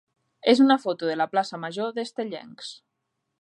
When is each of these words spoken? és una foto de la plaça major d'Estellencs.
és 0.53 0.61
una 0.63 0.77
foto 0.85 1.09
de 1.11 1.17
la 1.21 1.27
plaça 1.33 1.61
major 1.67 1.93
d'Estellencs. 1.99 2.73